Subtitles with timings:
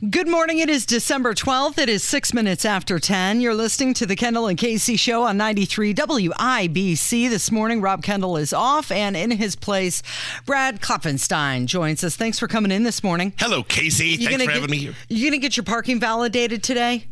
[0.00, 0.58] Good morning.
[0.58, 1.78] It is December 12th.
[1.78, 3.40] It is six minutes after 10.
[3.40, 7.30] You're listening to the Kendall and Casey show on 93 WIBC.
[7.30, 10.02] This morning, Rob Kendall is off, and in his place,
[10.46, 12.16] Brad Klopfenstein joins us.
[12.16, 13.34] Thanks for coming in this morning.
[13.38, 14.16] Hello, Casey.
[14.16, 14.94] Thanks for get, having me here.
[15.08, 17.06] You going to get your parking validated today?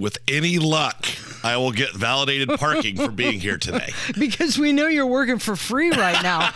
[0.00, 1.06] With any luck,
[1.44, 3.92] I will get validated parking for being here today.
[4.18, 6.54] because we know you're working for free right now.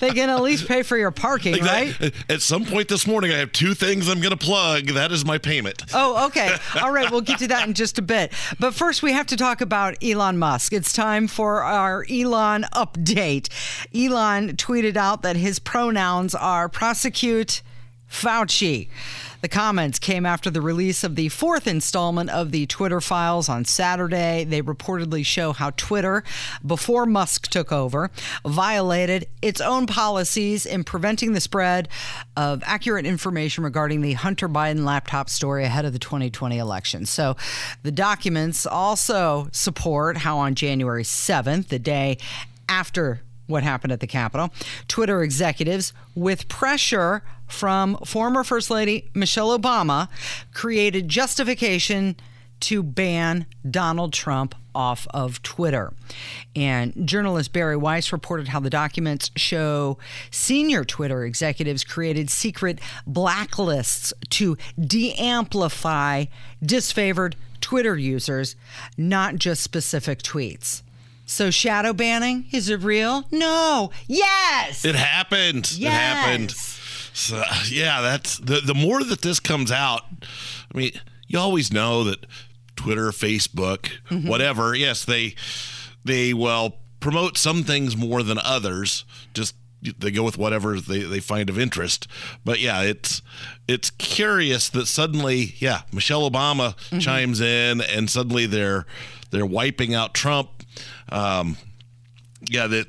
[0.00, 2.12] they can at least pay for your parking, right?
[2.28, 4.86] At some point this morning, I have two things I'm going to plug.
[4.88, 5.84] That is my payment.
[5.94, 6.52] Oh, okay.
[6.82, 7.08] All right.
[7.08, 8.32] We'll get to that in just a bit.
[8.58, 10.72] But first, we have to talk about Elon Musk.
[10.72, 13.50] It's time for our Elon update.
[13.94, 17.62] Elon tweeted out that his pronouns are prosecute
[18.10, 18.88] Fauci.
[19.40, 23.64] The comments came after the release of the fourth installment of the Twitter files on
[23.64, 24.44] Saturday.
[24.44, 26.22] They reportedly show how Twitter,
[26.66, 28.10] before Musk took over,
[28.44, 31.88] violated its own policies in preventing the spread
[32.36, 37.06] of accurate information regarding the Hunter Biden laptop story ahead of the 2020 election.
[37.06, 37.36] So
[37.82, 42.18] the documents also support how on January 7th, the day
[42.68, 44.50] after what happened at the Capitol.
[44.88, 50.08] Twitter executives, with pressure from former First Lady Michelle Obama,
[50.54, 52.16] created justification
[52.60, 55.92] to ban Donald Trump off of Twitter.
[56.54, 59.98] And journalist Bari Weiss reported how the documents show
[60.30, 62.78] senior Twitter executives created secret
[63.08, 66.26] blacklists to de amplify
[66.62, 68.56] disfavored Twitter users,
[68.96, 70.82] not just specific tweets.
[71.30, 73.24] So shadow banning is it real?
[73.30, 73.90] No.
[74.08, 74.84] Yes.
[74.84, 75.70] It happened.
[75.78, 76.50] It happened.
[76.50, 80.02] So, yeah, that's the the more that this comes out.
[80.74, 80.90] I mean,
[81.28, 82.26] you always know that
[82.76, 84.28] Twitter, Facebook, Mm-hmm.
[84.28, 84.74] whatever.
[84.74, 85.34] Yes, they
[86.04, 89.04] they well promote some things more than others.
[89.32, 92.06] Just they go with whatever they, they find of interest.
[92.44, 93.22] But yeah, it's
[93.68, 96.98] it's curious that suddenly, yeah, Michelle Obama Mm-hmm.
[96.98, 98.84] chimes in, and suddenly they're
[99.30, 100.48] they're wiping out Trump.
[101.10, 101.56] Um,
[102.48, 102.86] yeah, that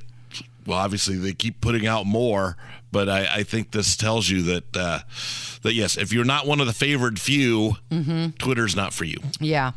[0.65, 2.57] well, obviously they keep putting out more,
[2.91, 4.99] but I, I think this tells you that uh,
[5.63, 7.77] that yes, if you're not one of the favored few,
[8.39, 9.17] Twitter's not for you.
[9.39, 9.71] Yeah.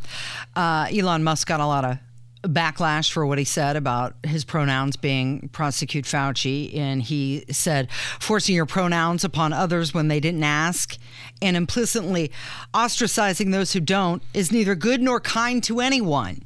[0.55, 1.99] Uh, Elon Musk got a lot of
[2.45, 6.77] backlash for what he said about his pronouns being prosecute Fauci.
[6.77, 7.91] And he said,
[8.21, 10.97] forcing your pronouns upon others when they didn't ask
[11.41, 12.31] and implicitly
[12.73, 16.43] ostracizing those who don't is neither good nor kind to anyone.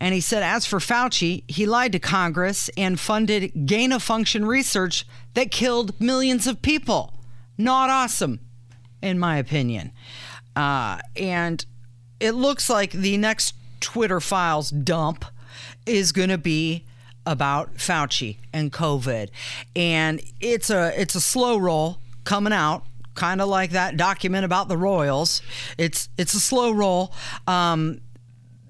[0.00, 4.44] And he said, as for Fauci, he lied to Congress and funded gain of function
[4.44, 7.14] research that killed millions of people.
[7.56, 8.40] Not awesome,
[9.02, 9.92] in my opinion.
[10.54, 11.64] Uh, and
[12.20, 15.24] it looks like the next Twitter files dump
[15.86, 16.84] is going to be
[17.26, 19.28] about Fauci and COVID,
[19.76, 24.68] and it's a it's a slow roll coming out, kind of like that document about
[24.68, 25.42] the Royals.
[25.76, 27.12] It's it's a slow roll.
[27.46, 28.00] Um,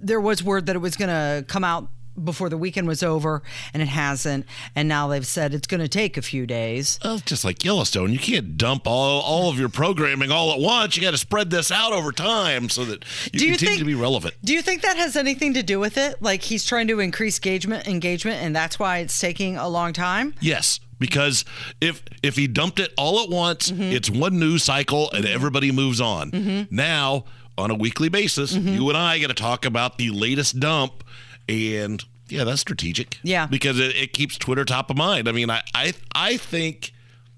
[0.01, 1.89] there was word that it was going to come out
[2.25, 3.43] before the weekend was over,
[3.73, 4.45] and it hasn't.
[4.75, 6.99] And now they've said it's going to take a few days.
[7.05, 10.97] Well, just like Yellowstone, you can't dump all, all of your programming all at once.
[10.97, 13.79] You got to spread this out over time so that you Do you continue think-
[13.81, 14.35] to be relevant.
[14.43, 16.21] Do you think that has anything to do with it?
[16.21, 20.35] Like he's trying to increase engagement, engagement, and that's why it's taking a long time.
[20.41, 21.45] Yes, because
[21.81, 23.83] if if he dumped it all at once, mm-hmm.
[23.83, 26.31] it's one news cycle and everybody moves on.
[26.33, 26.75] Mm-hmm.
[26.75, 27.25] Now,
[27.59, 31.05] on a weekly basis, you and I got to talk about the latest dump,
[31.49, 33.19] and yeah, that's strategic.
[33.23, 33.47] Yeah.
[33.47, 35.29] because it, it keeps Twitter top of mind.
[35.29, 36.93] I mean, I I I think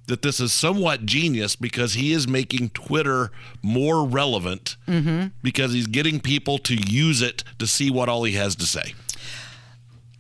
[0.07, 3.31] that this is somewhat genius because he is making Twitter
[3.63, 4.77] more relevant
[5.43, 8.95] because he's getting people to use it to see what all he has to say.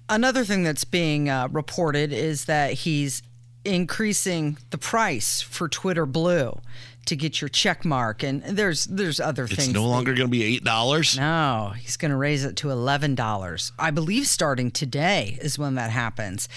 [0.09, 3.22] Another thing that's being uh, reported is that he's
[3.65, 6.60] increasing the price for Twitter Blue
[7.06, 9.69] to get your check mark, and there's there's other It's things.
[9.69, 11.16] It's no longer going to be eight dollars.
[11.16, 13.72] No, he's going to raise it to $11.
[13.78, 16.48] I believe starting today is when that happens.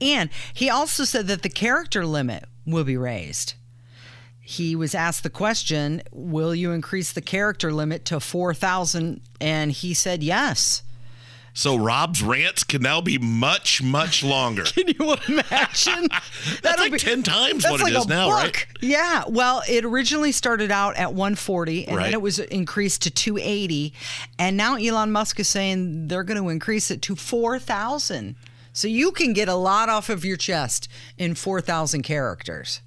[0.00, 3.54] And he also said that the character limit will be raised.
[4.40, 9.20] He was asked the question, Will you increase the character limit to 4,000?
[9.40, 10.82] And he said yes.
[11.54, 14.62] So Rob's rants can now be much, much longer.
[14.74, 16.08] Can you imagine?
[16.62, 18.34] That's like be- 10 times what like it is now, book.
[18.36, 18.66] right?
[18.80, 19.24] Yeah.
[19.28, 22.04] Well, it originally started out at 140 and Right.
[22.04, 23.92] then it was increased to 280.
[24.38, 28.34] And now Elon Musk is saying they're going to increase it to 4,000.
[28.72, 30.88] So you can get a lot off of your chest
[31.18, 32.80] in 4,000 characters.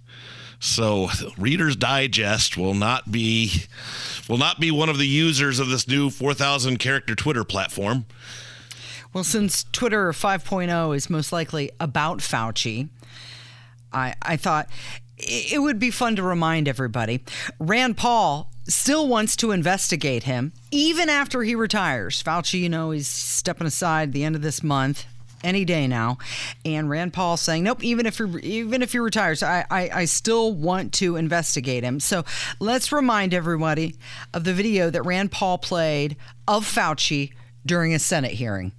[0.60, 3.66] So Reader's Digest will not be
[4.28, 8.06] will not be one of the users of this new 4,000 character Twitter platform.
[9.16, 12.90] Well, since Twitter 5.0 is most likely about Fauci,
[13.94, 14.68] I, I thought
[15.18, 17.24] it would be fun to remind everybody.
[17.58, 22.22] Rand Paul still wants to investigate him even after he retires.
[22.22, 25.06] Fauci, you know, he's stepping aside the end of this month.
[25.46, 26.18] Any day now,
[26.66, 27.84] and Rand Paul saying, "Nope.
[27.84, 32.00] Even if he even if he retires, I, I I still want to investigate him."
[32.00, 32.26] So
[32.60, 33.96] let's remind everybody
[34.34, 36.18] of the video that Rand Paul played
[36.48, 37.32] of Fauci
[37.64, 38.72] during a Senate hearing.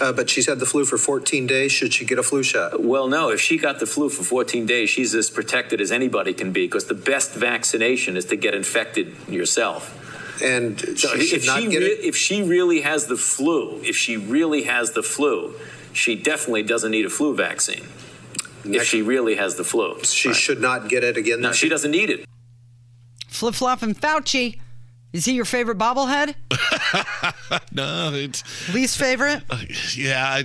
[0.00, 1.72] Uh, but she's had the flu for 14 days.
[1.72, 2.82] Should she get a flu shot?
[2.82, 3.30] Well, no.
[3.30, 6.66] If she got the flu for 14 days, she's as protected as anybody can be
[6.66, 10.00] because the best vaccination is to get infected yourself.
[10.42, 14.64] And so she if, she re- if she really has the flu, if she really
[14.64, 15.54] has the flu,
[15.92, 17.86] she definitely doesn't need a flu vaccine.
[18.64, 20.36] Next, if she really has the flu, she right.
[20.36, 21.40] should not get it again.
[21.40, 22.24] No, she doesn't need it.
[23.28, 24.58] Flip flopping Fauci.
[25.14, 26.34] Is he your favorite bobblehead?
[27.72, 29.44] no, it's least favorite.
[29.48, 29.62] Uh,
[29.94, 30.44] yeah, I,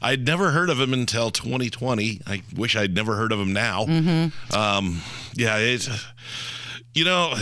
[0.00, 2.20] I'd never heard of him until 2020.
[2.24, 3.86] I wish I'd never heard of him now.
[3.86, 4.56] Mm-hmm.
[4.56, 5.02] Um,
[5.34, 5.90] yeah, it's
[6.94, 7.34] you know,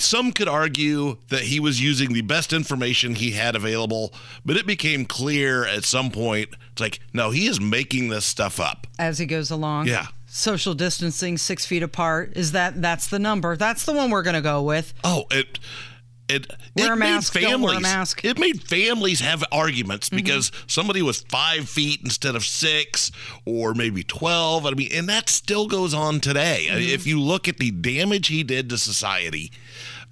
[0.00, 4.12] some could argue that he was using the best information he had available,
[4.44, 6.48] but it became clear at some point.
[6.72, 9.86] It's like, no, he is making this stuff up as he goes along.
[9.86, 12.32] Yeah social distancing, six feet apart.
[12.34, 13.56] Is that that's the number?
[13.56, 14.94] That's the one we're going to go with.
[15.04, 15.58] Oh, it.
[16.28, 17.34] It, wear it a mask.
[17.34, 18.24] Families, a mask.
[18.24, 20.16] It made families have arguments mm-hmm.
[20.16, 23.10] because somebody was five feet instead of six,
[23.44, 24.64] or maybe twelve.
[24.64, 26.68] I mean, and that still goes on today.
[26.70, 26.78] Mm-hmm.
[26.80, 29.52] If you look at the damage he did to society,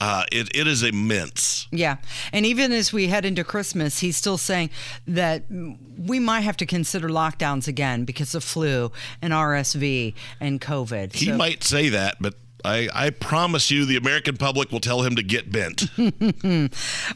[0.01, 1.69] uh, it, it is immense.
[1.71, 1.99] Yeah.
[2.33, 4.71] And even as we head into Christmas, he's still saying
[5.07, 11.15] that we might have to consider lockdowns again because of flu and RSV and COVID.
[11.15, 11.37] He so.
[11.37, 15.23] might say that, but I, I, promise you the American public will tell him to
[15.23, 15.79] get bent.
[15.97, 16.71] Biden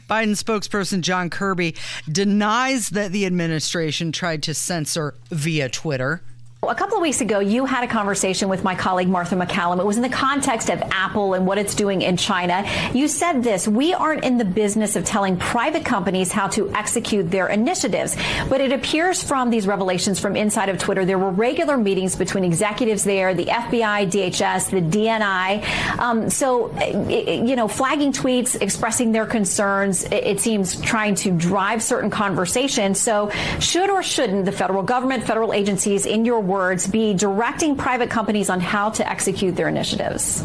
[0.09, 1.75] spokesperson John Kirby
[2.11, 6.23] denies that the administration tried to censor via Twitter.
[6.63, 9.79] A couple of weeks ago, you had a conversation with my colleague Martha MacCallum.
[9.79, 12.65] It was in the context of Apple and what it's doing in China.
[12.91, 17.29] You said this We aren't in the business of telling private companies how to execute
[17.29, 18.17] their initiatives.
[18.49, 22.43] But it appears from these revelations from inside of Twitter, there were regular meetings between
[22.43, 25.99] executives there, the FBI, DHS, the DNI.
[25.99, 26.75] Um, so,
[27.07, 32.99] you know, flagging tweets, expressing their concerns, it seems trying to drive certain conversations.
[32.99, 33.29] So,
[33.59, 38.09] should or shouldn't the federal government, federal agencies, in your work, words, be directing private
[38.09, 40.43] companies on how to execute their initiatives?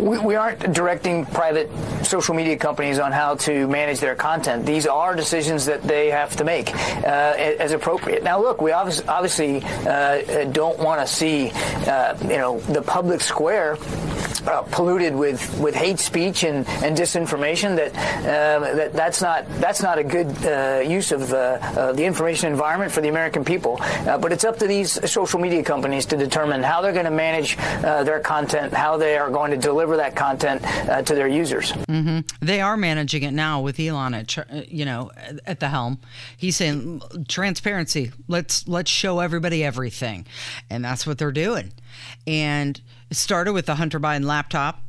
[0.00, 1.68] We, we, aren't directing private
[2.04, 4.64] social media companies on how to manage their content.
[4.64, 7.34] These are decisions that they have to make uh,
[7.64, 8.22] as appropriate.
[8.22, 11.50] Now, look, we obviously, uh, don't want to see,
[11.86, 13.76] uh, you know, the public square
[14.48, 17.76] uh, polluted with, with hate speech and, and disinformation.
[17.76, 22.50] That, uh, that that's not that's not a good uh, use of the the information
[22.50, 23.76] environment for the American people.
[24.04, 27.56] but it's up to these social media companies to determine how they're going to manage
[27.56, 31.72] their content, how they are going to deliver that content uh, to their users.
[31.72, 32.20] Mm-hmm.
[32.44, 35.10] They are managing it now with Elon at uh, you know
[35.46, 35.98] at the helm.
[36.36, 38.12] He's saying transparency.
[38.28, 40.26] Let's let's show everybody everything,
[40.70, 41.72] and that's what they're doing.
[42.26, 42.80] And
[43.10, 44.82] it started with the Hunter Biden laptop.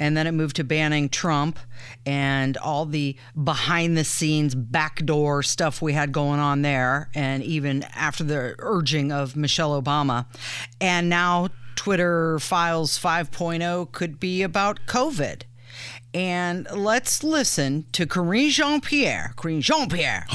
[0.00, 1.58] And then it moved to banning Trump
[2.04, 7.08] and all the behind the scenes backdoor stuff we had going on there.
[7.14, 10.26] And even after the urging of Michelle Obama.
[10.80, 15.42] And now Twitter Files 5.0 could be about COVID.
[16.12, 20.26] And let's listen to Karine Jean Pierre, Karine Jean Pierre,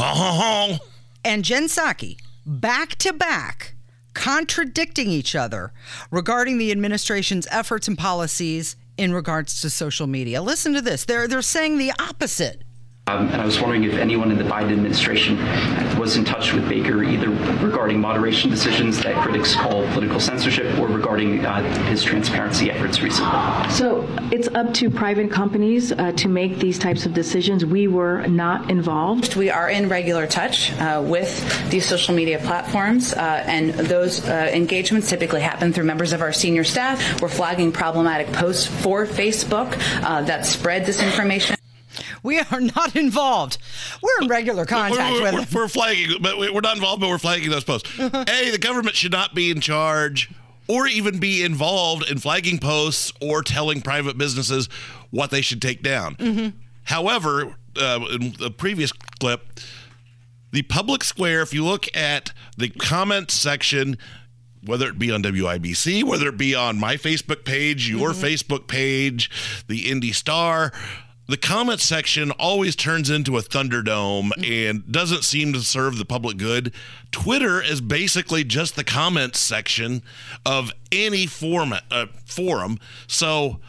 [1.24, 3.75] and Jen Psaki back to back
[4.16, 5.72] contradicting each other
[6.10, 10.42] regarding the administration's efforts and policies in regards to social media.
[10.42, 11.06] Listen to this.
[11.06, 12.64] They're they're saying the opposite.
[13.08, 15.38] Um, and I was wondering if anyone in the Biden administration
[16.00, 17.30] was in touch with Baker either
[17.64, 23.70] regarding moderation decisions that critics call political censorship or regarding uh, his transparency efforts recently.
[23.70, 27.64] So it's up to private companies uh, to make these types of decisions.
[27.64, 29.36] We were not involved.
[29.36, 34.50] We are in regular touch uh, with these social media platforms, uh, and those uh,
[34.52, 37.22] engagements typically happen through members of our senior staff.
[37.22, 41.56] We're flagging problematic posts for Facebook uh, that spread disinformation.
[42.24, 43.58] We are not involved.
[44.02, 47.10] We're in regular contact we're, we're, with we're, we're, flagging, but we're not involved, but
[47.10, 47.90] we're flagging those posts.
[48.00, 50.30] a, the government should not be in charge
[50.68, 54.68] or even be involved in flagging posts or telling private businesses
[55.12, 56.16] what they should take down.
[56.16, 56.58] Mm-hmm.
[56.84, 59.60] However, uh, in the previous clip,
[60.52, 63.98] the public square, if you look at the comment section,
[64.64, 68.24] whether it be on WIBC, whether it be on my Facebook page, your Mm-hmm.
[68.24, 70.72] Facebook page, the Indy Star,
[71.28, 76.38] the comment section always turns into a thunderdome and doesn't seem to serve the public
[76.38, 76.74] good.
[77.12, 80.04] Twitter is basically just the comments section
[80.46, 82.80] of any format, uh, forum.
[83.08, 83.60] So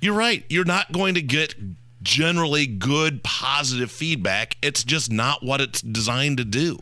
[0.00, 0.44] you're right.
[0.48, 1.54] You're not going to get
[2.04, 4.56] generally good, positive feedback.
[4.62, 6.78] It's just not what it's designed to do.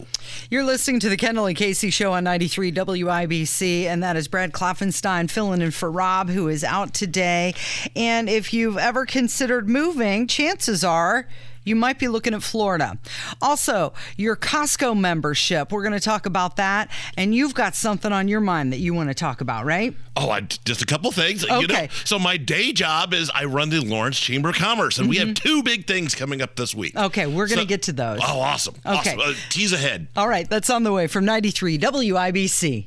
[0.51, 4.53] You're listening to the Kendall and Casey show on 93 WIBC, and that is Brad
[4.53, 7.55] Klopfenstein filling in for Rob, who is out today.
[7.97, 11.29] And if you've ever considered moving, chances are
[11.65, 12.99] you might be looking at Florida.
[13.41, 15.73] Also, your Costco membership.
[15.73, 16.91] We're going to talk about that.
[17.17, 19.95] And you've got something on your mind that you want to talk about, right?
[20.15, 21.43] Oh, I, just a couple things.
[21.43, 21.89] You know, Okay.
[22.05, 25.33] so my day job is I run the Lawrence Chamber of Commerce, and we have
[25.35, 26.93] two big things coming up this week.
[26.95, 27.07] Mm-hmm.
[27.07, 28.21] Okay, we're going to So- get to those.
[28.23, 28.75] Oh, awesome!
[28.85, 29.17] Okay.
[29.17, 29.21] Awesome.
[29.21, 30.09] Uh, tease ahead.
[30.15, 32.87] All right, that's on the way from 93 WIBC.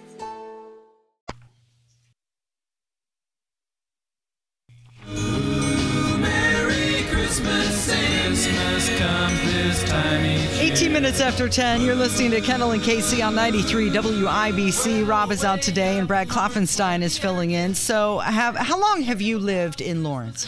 [10.71, 15.05] 18 minutes after 10, you're listening to Kendall and Casey on 93 WIBC.
[15.05, 17.75] Rob is out today and Brad Klopfenstein is filling in.
[17.75, 20.47] So, have how long have you lived in Lawrence?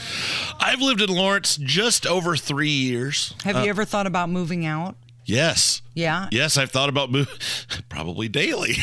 [0.61, 3.33] I've lived in Lawrence just over three years.
[3.43, 4.95] Have Uh, you ever thought about moving out?
[5.25, 5.81] Yes.
[5.93, 6.29] Yeah.
[6.31, 7.33] Yes, I've thought about moving
[7.89, 8.75] probably daily,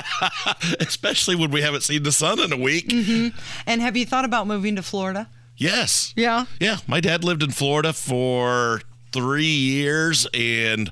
[0.80, 2.90] especially when we haven't seen the sun in a week.
[2.90, 3.28] hmm
[3.66, 5.28] And have you thought about moving to Florida?
[5.58, 6.14] Yes.
[6.16, 6.46] Yeah.
[6.58, 6.78] Yeah.
[6.86, 8.80] My dad lived in Florida for
[9.12, 10.90] three years, and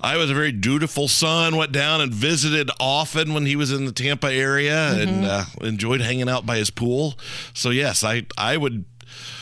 [0.00, 1.56] I was a very dutiful son.
[1.56, 6.00] Went down and visited often when he was in the Tampa area, and uh, enjoyed
[6.00, 7.18] hanging out by his pool.
[7.52, 8.84] So yes, I I would.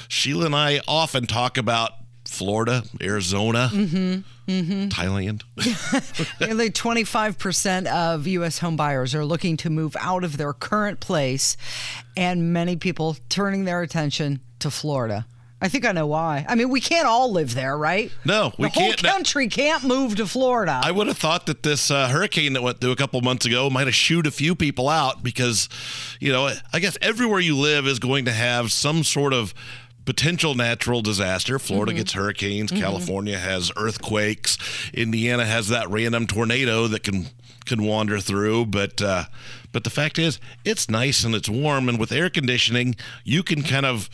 [0.09, 1.93] Sheila and I often talk about
[2.27, 4.21] Florida, Arizona, Mm-hmm.
[4.51, 4.89] Mm-hmm.
[4.89, 5.43] Thailand.
[6.41, 8.59] Nearly 25% of U.S.
[8.59, 11.57] home buyers are looking to move out of their current place,
[12.17, 15.27] and many people turning their attention to Florida.
[15.63, 16.45] I think I know why.
[16.49, 18.11] I mean, we can't all live there, right?
[18.25, 18.75] No, we can't.
[18.75, 19.03] the whole can't.
[19.03, 20.81] country can't move to Florida.
[20.83, 23.71] I would have thought that this uh, hurricane that went through a couple months ago
[23.71, 25.69] might have shooed a few people out because,
[26.19, 29.55] you know, I guess everywhere you live is going to have some sort of
[30.05, 31.61] potential natural disaster.
[31.61, 31.97] Florida Mhm.
[31.99, 32.81] gets hurricanes, Mhm.
[32.81, 34.59] California has earthquakes,
[34.93, 37.29] Indiana has that random tornado that can
[37.65, 39.25] can wander through, but uh,
[39.73, 43.63] but the fact is it's nice and it's warm and with air conditioning, you can
[43.63, 44.09] kind of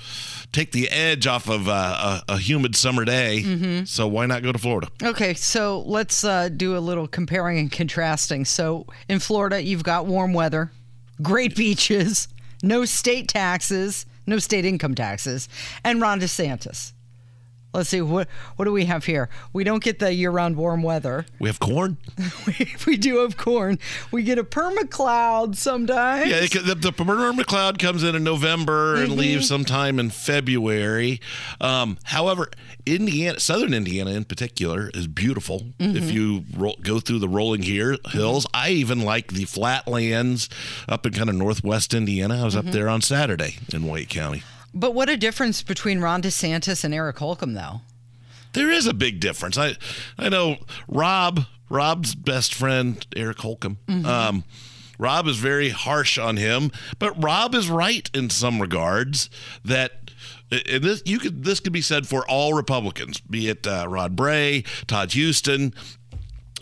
[0.53, 3.43] take the edge off of uh, a, a humid summer day.
[3.45, 3.87] Mhm.
[3.89, 4.89] So why not go to Florida?
[5.03, 8.45] Okay, so let's uh, do a little comparing and contrasting.
[8.45, 10.71] So in Florida, you've got warm weather,
[11.21, 12.29] great beaches,
[12.63, 15.49] no state taxes, no state income taxes,
[15.85, 16.93] and Ron DeSantis.
[17.75, 19.29] Let's see what what do we have here?
[19.53, 21.27] We don't get the year-round warm weather.
[21.39, 21.99] We have corn.
[22.47, 23.79] we, we do have corn.
[24.11, 26.31] We get a permacloud sometimes.
[26.31, 29.17] Yeah, the, the permanent cloud comes in in November and Mhm.
[29.19, 31.21] leaves sometime in February.
[31.61, 32.51] Um, however,
[32.87, 35.67] Indiana, southern Indiana in particular, is beautiful.
[35.79, 35.95] Mhm.
[35.95, 40.49] If you ro- go through the rolling here, hills, I even like the flatlands
[40.89, 42.41] up in kind of northwest Indiana.
[42.41, 42.59] I was Mhm.
[42.61, 44.43] up there on Saturday in White County.
[44.75, 47.81] But what a difference between Ron DeSantis and Eric Holcomb, though.
[48.53, 49.59] There is a big difference.
[49.59, 49.77] I
[50.19, 50.57] I know
[50.89, 53.79] Rob, Rob's best friend, Eric Holcomb.
[53.89, 54.05] Mhm.
[54.05, 54.45] Um,
[54.99, 59.31] Rob is very harsh on him, but Rob is right in some regards
[59.65, 60.11] that
[60.51, 64.17] and this you could this could be said for all Republicans, be it uh, Rod
[64.17, 65.75] Bray, Todd Huston,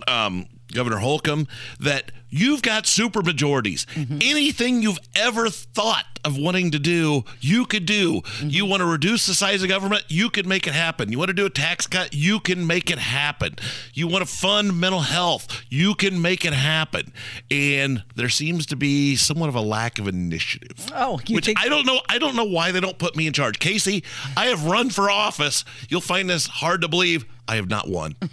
[0.08, 1.46] um, Governor Holcomb,
[1.80, 3.86] that you've got super majorities.
[3.94, 4.18] Mm-hmm.
[4.22, 8.20] Anything you've ever thought of wanting to do, you could do.
[8.20, 8.48] Mm-hmm.
[8.48, 11.12] You want to reduce the size of government, you can make it happen.
[11.12, 13.54] You want to do a tax cut, you can make it happen.
[13.94, 17.12] You want to fund mental health, you can make it happen.
[17.50, 20.90] And there seems to be somewhat of a lack of initiative.
[20.94, 22.00] Oh, you which I don't know.
[22.08, 23.58] I don't know why they don't put me in charge.
[23.58, 24.02] Casey,
[24.36, 25.64] I have run for office.
[25.88, 27.24] You'll find this hard to believe.
[27.48, 28.16] I have not won.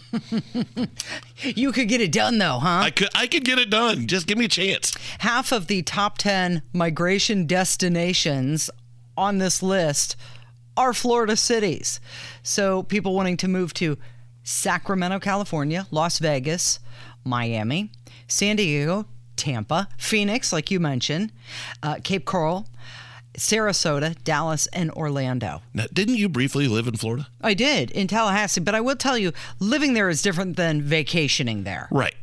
[1.43, 2.83] You could get it done, though, huh?
[2.83, 3.82] I could I could get it done.
[4.05, 4.93] Just give me a chance.
[5.19, 8.69] half of the top 10 migration destinations
[9.17, 10.15] on this list
[10.75, 11.99] are Florida cities.
[12.41, 13.97] So people wanting to move to
[14.43, 16.79] Sacramento, California, Las Vegas,
[17.23, 17.91] Miami,
[18.27, 21.31] San Diego, Tampa, Phoenix, like you mentioned,
[21.81, 22.67] uh, Cape Coral,
[23.37, 25.61] Sarasota, Dallas, and Orlando.
[25.73, 27.27] Now, didn't you briefly live in Florida?
[27.41, 31.63] I did in Tallahassee, but I will tell you, living there is different than vacationing
[31.63, 31.87] there.
[31.89, 32.15] Right.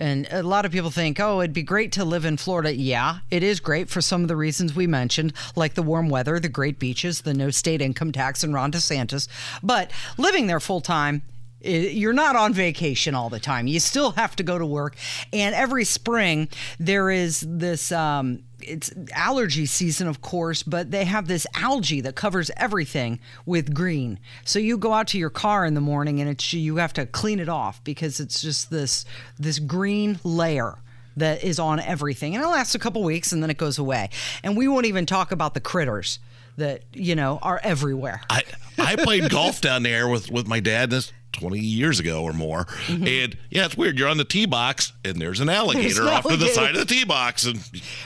[0.00, 2.74] And a lot of people think, oh, it'd be great to live in Florida.
[2.74, 6.40] Yeah, it is great for some of the reasons we mentioned, like the warm weather,
[6.40, 9.28] the great beaches, the no state income tax, and Ron DeSantis.
[9.62, 11.22] But living there full time,
[11.60, 13.66] you're not on vacation all the time.
[13.66, 14.96] You still have to go to work.
[15.32, 17.92] And every spring, there is this.
[17.92, 23.74] Um, it's allergy season, of course, but they have this algae that covers everything with
[23.74, 24.18] green.
[24.44, 27.06] So you go out to your car in the morning and it's you have to
[27.06, 29.04] clean it off because it's just this
[29.38, 30.78] this green layer
[31.16, 32.34] that is on everything.
[32.34, 34.10] And it lasts a couple weeks and then it goes away.
[34.42, 36.18] And we won't even talk about the critters
[36.56, 38.20] that, you know, are everywhere.
[38.28, 38.42] I
[38.78, 42.66] I played golf down there with with my dad this 20 years ago or more.
[42.88, 43.98] And yeah, it's weird.
[43.98, 46.86] You're on the tee box and there's an alligator an off to the side of
[46.86, 47.58] the tee box and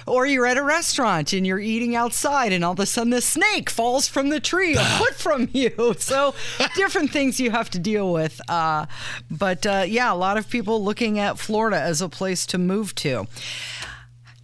[0.07, 3.21] Or you're at a restaurant and you're eating outside, and all of a sudden the
[3.21, 5.95] snake falls from the tree a foot from you.
[6.05, 6.35] So,
[6.77, 8.41] different things you have to deal with.
[8.49, 8.87] Uh,
[9.31, 12.95] but uh, yeah, a lot of people looking at Florida as a place to move
[12.97, 13.27] to.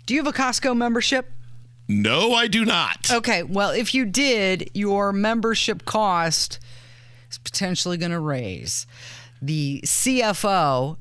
[0.06, 1.30] Do you have a Costco membership?
[1.88, 3.10] no, I do not.
[3.10, 6.60] Okay, well, if you did, your membership cost
[7.30, 8.86] is potentially going to raise.
[9.40, 10.96] The CFO,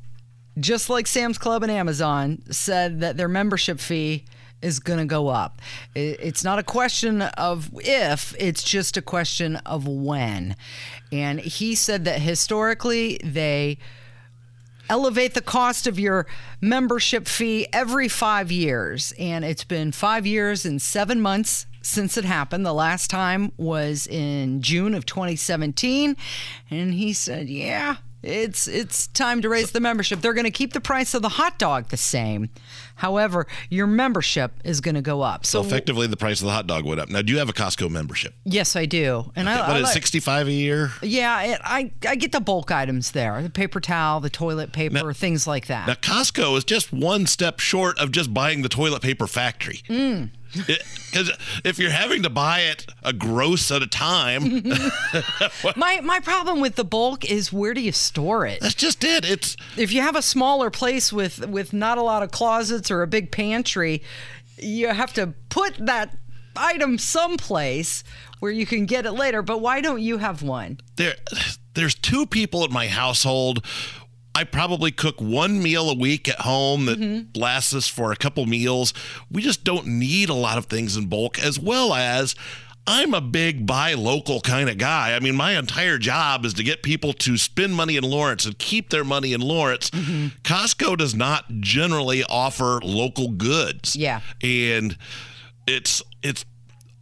[0.59, 4.25] just like Sam's Club and Amazon, said that their membership fee
[4.62, 5.62] is going to go up.
[5.95, 10.55] It's not a question of if, it's just a question of when.
[11.12, 13.77] And he said that historically they
[14.89, 16.25] elevate the cost of your
[16.59, 19.13] membership fee every five years.
[19.17, 22.65] And it's been five years and seven months since it happened.
[22.65, 26.15] The last time was in June of 2017.
[26.69, 27.98] And he said, yeah.
[28.21, 30.19] It's it's time to raise the membership.
[30.19, 32.50] They're going to keep the price of the hot dog the same.
[32.95, 35.45] However, your membership is going to go up.
[35.45, 37.07] So So, effectively, the price of the hot dog went up.
[37.07, 38.33] Now, do you have a Costco membership?
[38.43, 39.31] yes, I do.
[39.38, 40.91] And I, What I is like- 65 a year?
[41.01, 45.13] yeah, it, I I get the bulk items there: the paper towel, the toilet paper,
[45.13, 45.88] things like that.
[45.88, 49.79] Now, Costco is just one step short of just buying the toilet paper factory.
[49.88, 50.31] Mm.
[51.10, 51.32] Because
[51.65, 54.63] if you're having to buy it a gross at a time,
[55.75, 58.60] My my problem with the bulk is where do you store it?
[58.62, 59.25] That's just it.
[59.27, 63.01] It's if you have a smaller place with with not a lot of closets or
[63.01, 64.03] a big pantry,
[64.57, 66.16] you have to put that
[66.55, 68.03] item someplace
[68.40, 69.42] where you can get it later.
[69.42, 70.79] But why don't you have one?
[70.98, 71.16] there,
[71.74, 73.66] there's two people in my household.
[74.35, 77.39] I probably cook one meal a week at home that Mm-hmm.
[77.39, 78.94] lasts us for a couple meals.
[79.31, 82.35] We just don't need a lot of things in bulk, as well as
[82.87, 85.13] I'm a big buy local kind of guy.
[85.15, 88.57] I mean, my entire job is to get people to spend money in Lawrence and
[88.57, 89.89] keep their money in Lawrence.
[89.92, 90.27] Mm-hmm.
[90.44, 93.96] Costco does not generally offer local goods.
[93.96, 94.22] Yeah.
[94.42, 94.98] And
[95.68, 96.46] it's it's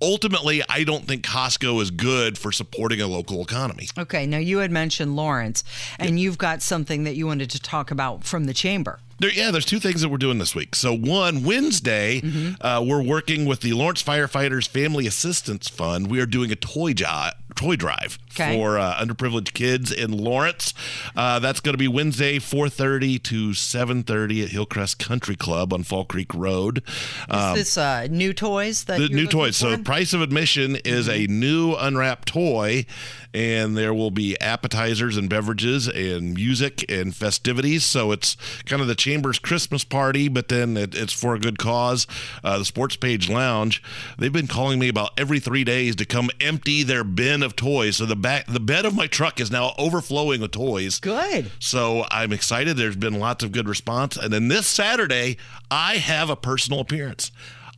[0.02, 3.88] ultimately I don't think Costco is good for supporting a local economy.
[3.98, 5.64] Okay, now you had mentioned Lawrence,
[6.00, 9.00] and you've got something that you wanted to talk about from the chamber.
[9.20, 10.76] There, yeah, there's two things that we're doing this week.
[10.76, 12.22] So, one, Wednesday,
[12.62, 16.12] uh, we're working with the Lawrence Firefighters Family Assistance Fund.
[16.12, 17.34] We are doing a toy job.
[17.58, 18.56] Toy drive Okay.
[18.56, 20.74] for uh, underprivileged kids in Lawrence.
[21.16, 26.06] Uh, that's going to be Wednesday, 4:30 to 7:30 at Hillcrest Country Club on Fall
[26.06, 26.84] Creek Road.
[26.88, 29.58] Is this uh, new toys that Um, the new toys.
[29.58, 32.86] So the price of admission is a new unwrapped toy,
[33.34, 37.84] and there will be appetizers and beverages and music and festivities.
[37.86, 41.58] So it's kind of the chamber's Christmas party, but then it, it's for a good
[41.58, 42.06] cause.
[42.44, 43.82] Uh, the Sports Page Lounge.
[44.20, 47.98] They've been calling me about every three days to come empty their bin of toys.
[47.98, 51.00] So the back the bed of my truck is now overflowing with toys.
[51.00, 51.52] Good.
[51.60, 52.78] So I'm excited.
[52.78, 54.16] There's been lots of good response.
[54.18, 55.38] And then this Saturday,
[55.72, 57.32] I have a personal appearance.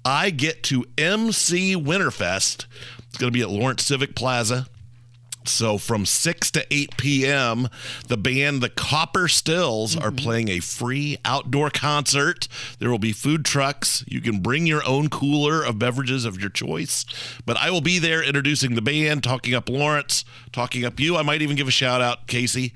[0.04, 2.66] I get to MC Winterfest.
[3.08, 4.68] It's going to be at Lawrence Civic Plaza.
[5.50, 7.68] So from 6 to 8 p.m.,
[8.08, 12.48] the band The Copper Stills are playing a free outdoor concert.
[12.80, 14.04] There will be food trucks.
[14.08, 17.06] You can bring your own cooler of beverages of your choice.
[17.46, 21.18] But I will be there introducing the band, talking up Lawrence, talking up you.
[21.18, 22.74] I might even give a shout out, Casey.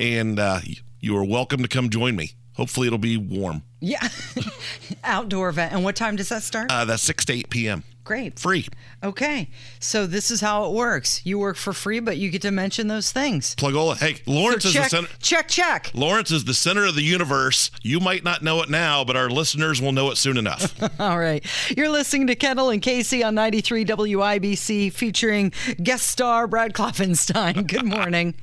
[0.00, 0.60] And uh,
[1.00, 2.32] you are welcome to come join me.
[2.54, 3.62] Hopefully, it'll be warm.
[3.80, 4.06] Yeah.
[5.04, 5.72] Outdoor event.
[5.72, 6.70] And what time does that start?
[6.70, 7.82] Uh, that's 6 to 8 p.m.
[8.04, 8.38] Great.
[8.38, 8.66] Free.
[9.02, 9.48] Okay.
[9.80, 11.24] So this is how it works.
[11.24, 13.54] You work for free, but you get to mention those things.
[13.56, 13.96] Plugola.
[13.96, 15.08] Hey, Lawrence So is the center.
[15.20, 15.90] check, check.
[15.94, 17.70] Lawrence is the center of the universe.
[17.82, 20.74] You might not know it now, but our listeners will know it soon enough.
[21.00, 21.42] All right.
[21.74, 27.66] You're listening to Kendall and Casey on 93 WIBC featuring guest star Brad Klopfenstein.
[27.66, 28.34] Good morning.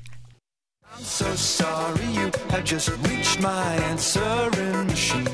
[0.93, 5.27] I'm so sorry you have just reached my answering machine.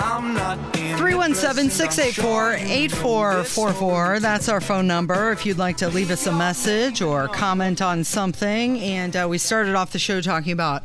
[0.00, 4.20] I'm not 317 684 8444.
[4.20, 8.04] That's our phone number if you'd like to leave us a message or comment on
[8.04, 8.78] something.
[8.80, 10.82] And uh, we started off the show talking about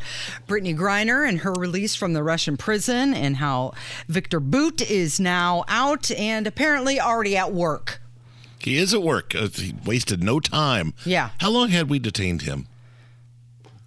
[0.48, 3.74] Brittney Griner and her release from the Russian prison and how
[4.08, 8.02] Viktor Bout is now out and apparently already at work.
[8.60, 9.36] He is at work.
[9.36, 10.94] Uh, he wasted no time.
[11.06, 11.30] Yeah.
[11.40, 12.68] How long had we detained him?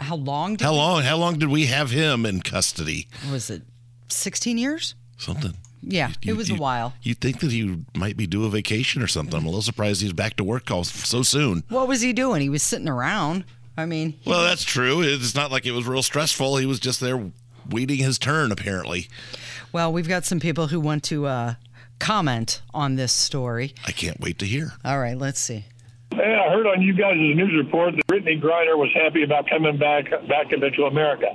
[0.00, 0.56] How long?
[0.56, 1.02] Did How long?
[1.02, 3.08] How long did we have him in custody?
[3.30, 3.62] Was it
[4.08, 4.94] 16 years?
[5.16, 5.54] Something.
[5.82, 6.94] Yeah, You- it was you- a while.
[7.02, 9.36] You'd think that he might be due a vacation or something.
[9.38, 11.62] I'm a little surprised he's back to work all so soon.
[11.68, 12.42] What was he doing?
[12.42, 13.44] He was sitting around.
[13.76, 15.02] I mean, Well, that's true.
[15.02, 16.56] It's not like it was real stressful.
[16.56, 17.30] He was just there
[17.70, 19.08] waiting his turn, apparently.
[19.72, 21.54] well, we've got some people who want to uh,
[21.98, 23.74] comment on this story.
[23.86, 24.72] I can't wait to hear.
[24.84, 25.66] All right, let's see.
[26.12, 29.76] Hey, I heard on you guys' news report that Brittney Griner was happy about coming
[29.76, 31.26] back back into America.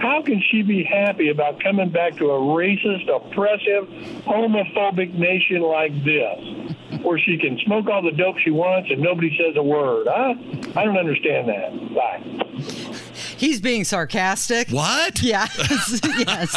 [0.00, 3.88] How can she be happy about coming back to a racist, oppressive,
[4.24, 9.36] homophobic nation like this, where she can smoke all the dope she wants and nobody
[9.38, 10.06] says a word?
[10.10, 10.34] Huh?
[10.76, 11.94] I don't understand that.
[11.94, 12.97] Bye.
[13.38, 14.68] He's being sarcastic.
[14.70, 15.22] What?
[15.28, 15.46] Yeah.
[15.58, 16.52] yes.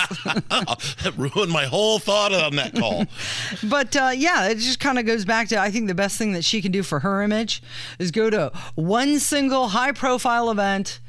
[1.03, 3.05] that ruined my whole thought on that call.
[3.63, 6.31] But uh, yeah, it just kind of goes back to I think the best thing
[6.33, 7.61] that she can do for her image
[7.99, 10.99] is go to one single high profile event,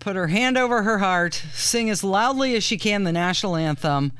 [0.00, 4.12] put her hand over her heart, sing as loudly as she can the national anthem,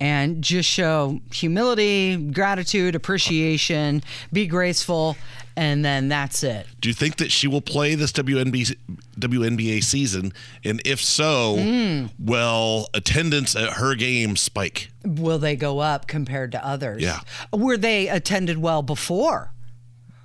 [0.00, 5.16] and just show humility, gratitude, appreciation, be graceful,
[5.56, 6.66] and then that's it.
[6.80, 8.76] Do you think that she will play this WNB,
[9.18, 10.32] WNBA season?
[10.64, 12.10] And if so, Mm.
[12.18, 14.90] will attendance at her game spike?
[15.04, 17.02] Will they go up compared to others?
[17.02, 17.20] Yeah.
[17.52, 19.52] Were they attended well before?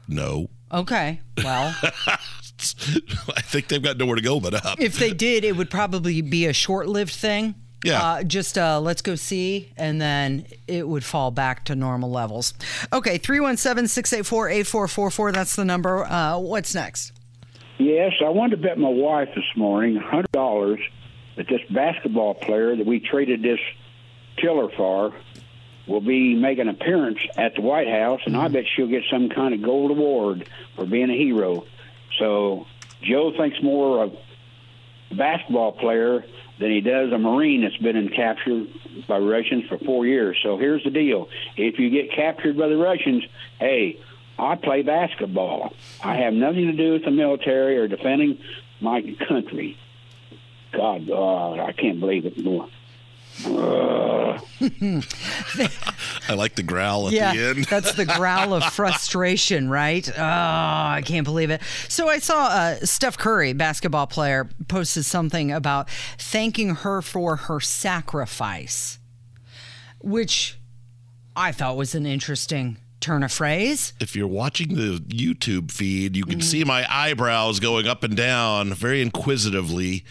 [0.08, 0.50] No.
[0.72, 1.22] Okay.
[1.44, 1.76] Well,
[2.08, 4.80] I think they've got nowhere to go but up.
[4.80, 7.56] if they did, it would probably be a short-lived thing.
[7.84, 8.04] Yeah.
[8.04, 12.54] Uh, just uh, let's go see, and then it would fall back to normal levels.
[12.94, 15.32] Okay, 317 684 8444.
[15.32, 16.06] That's the number.
[16.06, 17.12] Uh, what's next?
[17.80, 20.80] Yes, I wanted to bet my wife this morning hundred dollars
[21.36, 23.60] that this basketball player that we traded this
[24.38, 25.14] killer for
[25.88, 29.30] will be making an appearance at the White House, and I bet she'll get some
[29.30, 31.66] kind of gold award for being a hero.
[32.20, 32.68] So
[33.02, 34.16] Joe thinks more of
[35.10, 36.24] a basketball player
[36.62, 38.68] than he does a Marine that's been in captured
[39.08, 40.38] by Russians for four years.
[40.42, 43.26] So here's the deal: if you get captured by the Russians,
[43.60, 44.00] hey,
[44.38, 45.74] I play basketball.
[46.04, 48.38] I have nothing to do with the military or defending
[48.80, 49.78] my country.
[50.72, 52.70] God, uh, I can't believe it more.
[53.46, 54.40] Uh,
[56.30, 57.66] I like the growl at yeah, the end.
[57.66, 60.08] that's the growl of frustration, right?
[60.10, 61.62] Oh, I can't believe it.
[61.88, 67.60] So I saw uh, Steph Curry, basketball player, posted something about thanking her for her
[67.60, 69.00] sacrifice,
[70.00, 70.58] which
[71.36, 73.94] I thought was an interesting turn of phrase.
[74.00, 76.42] if you're watching the YouTube feed, you can Mm-hmm.
[76.42, 80.06] see my eyebrows going up and down very inquisitively.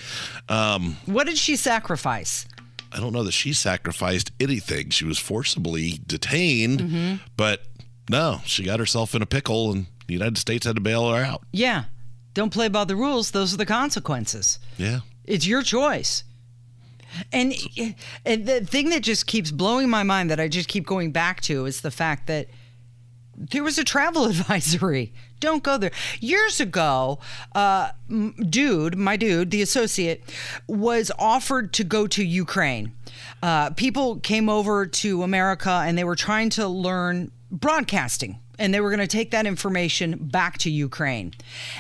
[0.49, 2.49] Um, What did she sacrifice?
[2.93, 4.91] I don't know that she sacrificed anything.
[4.91, 7.15] She was forcibly detained, Mm-hmm.
[7.37, 7.63] but
[8.09, 11.23] no, she got herself in a pickle, and the United States had to bail her
[11.23, 11.43] out.
[11.53, 11.85] Yeah,
[12.35, 13.31] don't play by the rules.
[13.31, 14.59] Those are the consequences.
[14.77, 15.01] Yeah.
[15.25, 16.25] It's your choice.
[17.33, 17.55] And,
[18.25, 21.41] and the thing that just keeps blowing my mind that I just keep going back
[21.43, 22.49] to is the fact that
[23.37, 25.13] there was a travel advisory.
[25.41, 25.91] Don't go there.
[26.21, 27.19] Years ago,
[27.55, 27.91] uh,
[28.49, 30.23] dude, my dude, the associate,
[30.67, 32.93] was offered to go to Ukraine.
[33.43, 38.39] Uh, people came over to America and they were trying to learn broadcasting.
[38.59, 41.33] And they were going to take that information back to Ukraine.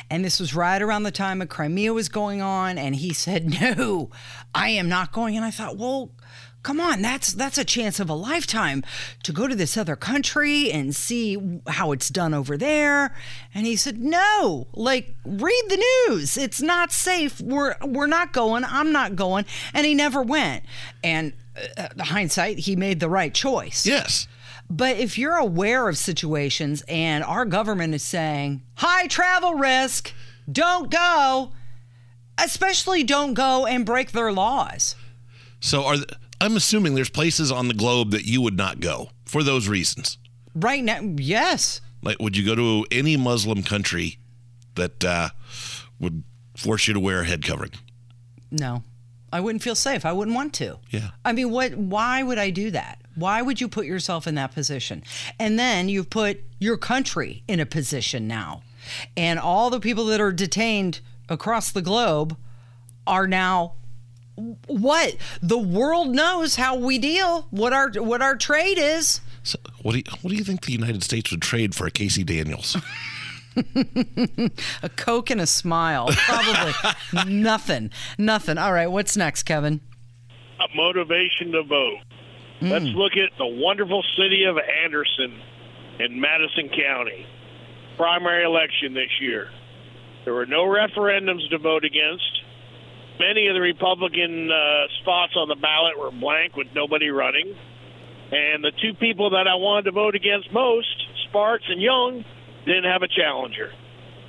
[0.09, 2.79] And this was right around the time of Crimea was going on.
[2.79, 4.09] And he said, No,
[4.55, 5.37] I am not going.
[5.37, 6.11] And I thought, Well,
[6.63, 8.83] come on that's that's a chance of a lifetime
[9.23, 13.15] to go to this other country and see how it's done over there.
[13.55, 16.37] And he said no like read the news.
[16.37, 17.41] It's not safe.
[17.41, 18.65] We're we're not going.
[18.65, 19.45] I'm not going.
[19.73, 20.65] And he never went.
[21.03, 21.33] And
[21.77, 23.87] uh, the hindsight he made the right choice.
[23.87, 24.29] Yes.
[24.69, 30.13] But if you're aware of situations and our government is saying high travel risk
[30.51, 31.53] don't go
[32.43, 34.97] especially don't go and break their laws.
[35.61, 36.09] So are th-
[36.41, 40.19] I'm assuming there's places on the globe that you would not go for those reasons.
[40.55, 44.19] right now yes Like, would you go to any Muslim country
[44.75, 45.29] that uh,
[45.99, 46.23] would
[46.57, 47.73] force you to wear a head covering?
[48.51, 48.83] No,
[49.33, 50.05] I wouldn't feel safe.
[50.05, 50.79] I wouldn't want to.
[50.91, 51.11] Yeah.
[51.25, 51.75] I mean, what?
[51.77, 52.99] Why would I do that?
[53.15, 55.03] Why would you put yourself in that position?
[55.39, 58.63] And then you've put your country in a position now,
[59.17, 62.37] and all the people that are detained across the globe
[63.07, 63.75] are now
[64.67, 69.21] What the world knows how we deal, what our what our trade is.
[69.43, 71.91] So what do you, what do you think the United States would trade for a
[71.91, 72.77] Casey Daniels?
[74.83, 76.09] a Coke and a smile.
[76.11, 76.73] Probably
[77.33, 77.91] nothing.
[78.19, 78.59] Nothing.
[78.59, 79.81] All right, what's next, Kevin?
[80.61, 81.99] A motivation to vote.
[82.63, 82.95] Let's mm.
[82.95, 85.41] look at the wonderful city of Anderson
[85.99, 87.27] in Madison County.
[87.97, 89.49] Primary election this year.
[90.25, 92.40] There were no referendums to vote against.
[93.21, 97.55] Many of the Republican uh, spots on the ballot were blank with nobody running.
[98.33, 100.89] And the two people that I wanted to vote against most,
[101.29, 102.25] Spartz and Young,
[102.65, 103.73] didn't have a challenger.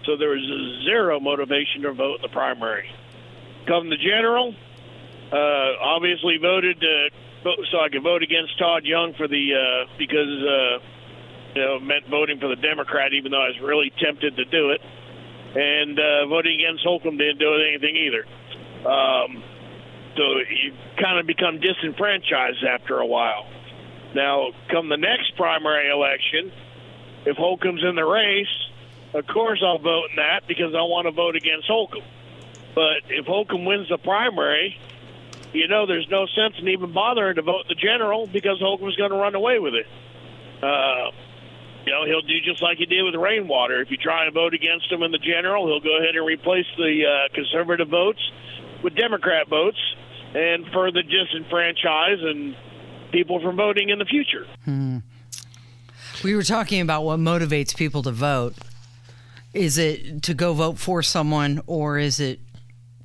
[0.04, 0.44] So there was
[0.84, 2.92] zero motivation to vote in the primary.
[3.66, 4.56] Come the general,
[5.32, 7.08] uh, obviously voted to,
[7.72, 10.84] so I could vote against Todd Young for the uh, because uh,
[11.56, 14.72] you know meant voting for the Democrat, even though I was really tempted to do
[14.72, 14.82] it.
[15.56, 18.26] And uh, voting against Holcomb didn't do anything either.
[18.86, 19.44] Um,
[20.15, 23.48] so you kind of become disenfranchised after a while.
[24.13, 26.52] Now, come the next primary election,
[27.26, 28.70] if Holcomb's in the race,
[29.13, 32.04] of course I'll vote in that because I want to vote against Holcomb.
[32.76, 34.78] But if Holcomb wins the primary,
[35.54, 39.12] you know there's no sense in even bothering to vote the general because Holcomb's going
[39.12, 39.88] to run away with it.
[40.62, 41.12] Uh,
[41.86, 43.82] you know, he'll do just like he did with Rainwater.
[43.82, 46.67] If you try and vote against him in the general, he'll go ahead and replace
[46.78, 48.22] the uh, conservative votes
[48.84, 49.78] with Democrat votes
[50.34, 52.56] and further disenfranchise and
[53.12, 54.46] people from voting in the future.
[54.65, 54.98] Hmm.
[56.24, 58.56] We were talking about what motivates people to vote.
[59.54, 62.39] Is it to go vote for someone or is it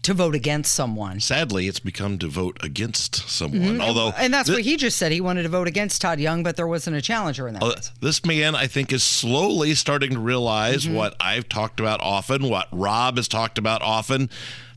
[0.03, 1.19] to vote against someone?
[1.19, 3.79] Sadly, it's become to vote against someone.
[3.79, 3.81] Mhm.
[3.83, 5.11] Although, and that's thi- what he just said.
[5.11, 7.63] He wanted to vote against Todd Young, but there wasn't a challenger in that.
[7.65, 10.95] Uh, this man, I think, is slowly starting to realize Mm-hmm.
[10.95, 14.31] what I've talked about often, what Rob has talked about often.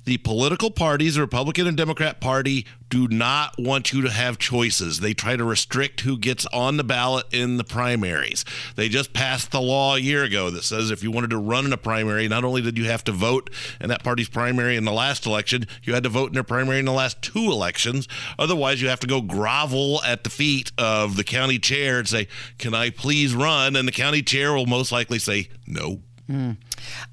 [0.09, 5.01] The political parties, the Republican and Democrat Party, do not want you to have choices.
[5.01, 8.43] They try to restrict who gets on the ballot in the primaries.
[8.75, 11.65] They just passed the law a year ago that says if you wanted to run
[11.65, 14.83] in a primary, not only did you have to vote in that party's primary in
[14.83, 18.07] the last election, you had to vote in their primary in the last two elections.
[18.39, 22.27] Otherwise, you have to go grovel at the feet of the county chair and say,
[22.57, 23.75] Can I please run?
[23.75, 26.01] And the county chair will most likely say, No.
[26.29, 26.57] Mm.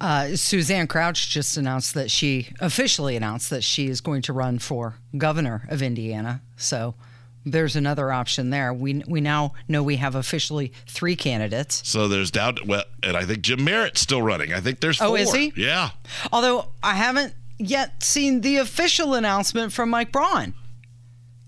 [0.00, 4.58] Uh, Suzanne Crouch just announced that she officially announced that she is going to run
[4.58, 6.42] for governor of Indiana.
[6.56, 6.94] So
[7.46, 8.74] there's another option there.
[8.74, 11.80] We we now know we have officially three candidates.
[11.88, 12.66] So there's doubt.
[12.66, 14.52] Well, and I think Jim Merritt's still running.
[14.52, 15.08] I think there's four.
[15.08, 15.52] Oh, is he?
[15.56, 15.90] Yeah.
[16.32, 20.54] Although I haven't yet seen the official announcement from Mike Braun.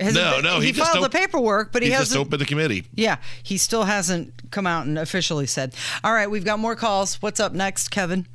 [0.01, 2.19] Has No, it- no, he, he just filed the paperwork, but he, he just hasn't.
[2.19, 2.85] Just opened the committee.
[2.95, 5.75] Yeah, he still hasn't come out and officially said.
[6.05, 7.21] All right, we've got more calls.
[7.21, 8.27] What's up next, Kevin?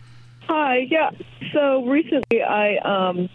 [0.48, 1.12] Hi, yeah.
[1.54, 3.30] So recently I um,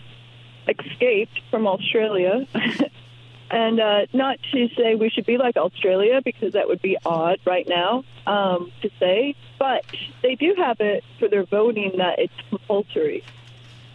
[0.68, 2.46] escaped from Australia.
[3.50, 7.38] and uh, not to say we should be like Australia because that would be odd
[7.46, 9.84] right now um, to say, but
[10.22, 13.24] they do have it for their voting that it's compulsory,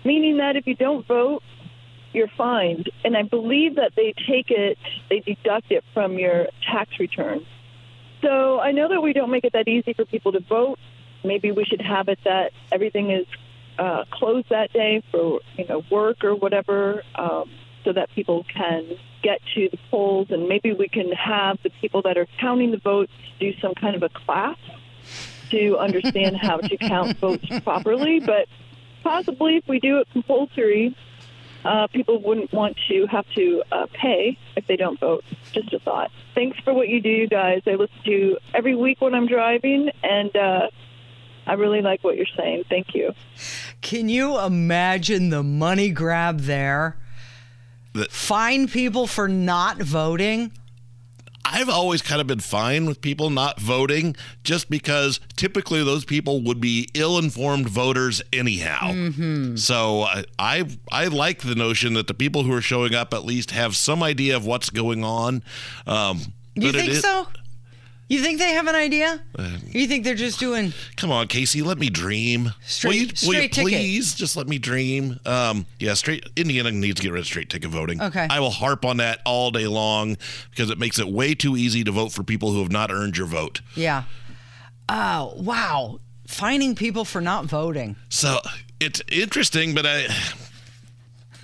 [0.03, 1.43] meaning that if you don't vote,
[2.13, 2.89] you're fined.
[3.03, 4.77] And I believe that they take it,
[5.09, 7.45] they deduct it from your tax return.
[8.21, 10.79] So I know that we don't make it that easy for people to vote.
[11.23, 13.25] Maybe we should have it that everything is
[13.77, 17.49] uh, closed that day for you know work or whatever, um,
[17.83, 18.85] so that people can
[19.21, 22.77] get to the polls, and maybe we can have the people that are counting the
[22.77, 24.57] votes do some kind of a class
[25.49, 28.19] to understand how to count votes properly.
[28.19, 28.47] But
[29.03, 30.95] possibly, if we do it compulsory,
[31.63, 35.23] uh, people wouldn't want to have to uh, pay if they don't vote.
[35.51, 36.11] Just a thought.
[36.35, 37.61] Thanks for what you do, you guys.
[37.65, 40.69] I listen to you every week when I'm driving, and uh,
[41.45, 42.63] I really like what you're saying.
[42.69, 43.13] Thank you.
[43.81, 46.97] Can you imagine the money grab there?
[48.09, 50.51] Fine people for not voting.
[51.45, 56.41] I've always kind of been fine with people not voting just because typically those people
[56.41, 58.91] would be ill-informed voters anyhow.
[58.93, 59.59] Mhm.
[59.59, 60.07] So
[60.39, 63.75] I, I like the notion that the people who are showing up at least have
[63.75, 65.43] some idea of what's going on.
[65.85, 66.21] Um,
[66.55, 67.27] You but think is- so?
[68.09, 69.21] You think they have an idea?
[69.37, 70.73] Uh, you think they're just doing?
[70.97, 72.53] Come on, Casey, let me dream.
[72.65, 73.71] Straight- will you, will you straight ticket.
[73.71, 75.19] please just let me dream?
[75.25, 78.01] Um, yeah, straight Indiana needs to get rid of straight ticket voting.
[78.01, 78.27] Okay.
[78.29, 80.17] I will harp on that all day long
[80.51, 83.17] because it makes it way too easy to vote for people who have not earned
[83.17, 83.61] your vote.
[83.75, 84.03] Yeah.
[84.89, 85.99] Oh wow!
[86.27, 87.95] Fining people for not voting.
[88.09, 88.39] So
[88.81, 90.07] it's interesting, but I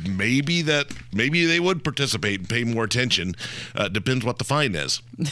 [0.08, 3.36] maybe that maybe they would participate and pay more attention.
[3.74, 5.02] Uh, depends what the fine is.